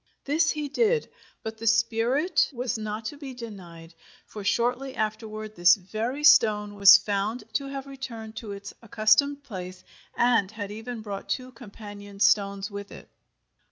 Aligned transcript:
This 0.25 0.49
he 0.49 0.67
did, 0.67 1.11
but 1.43 1.59
the 1.59 1.67
spirit 1.67 2.49
was 2.51 2.75
not 2.75 3.05
to 3.05 3.17
be 3.17 3.35
denied, 3.35 3.93
for 4.25 4.43
shortly 4.43 4.95
afterward 4.95 5.55
this 5.55 5.75
very 5.75 6.23
stone 6.23 6.73
was 6.73 6.97
found 6.97 7.43
to 7.53 7.67
have 7.67 7.85
returned 7.85 8.35
to 8.37 8.51
its 8.51 8.73
accustomed 8.81 9.43
place, 9.43 9.83
and 10.17 10.49
had 10.49 10.71
even 10.71 11.01
brought 11.01 11.29
two 11.29 11.51
companion 11.51 12.19
stones 12.19 12.71
with 12.71 12.91
it! 12.91 13.09